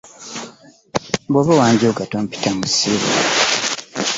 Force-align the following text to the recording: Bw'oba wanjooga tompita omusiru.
Bw'oba 1.31 1.53
wanjooga 1.59 2.03
tompita 2.11 2.47
omusiru. 2.53 3.07